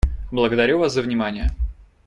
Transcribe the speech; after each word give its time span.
Благодарю 0.31 0.79
вас 0.79 0.93
за 0.93 1.03
внимание. 1.03 1.51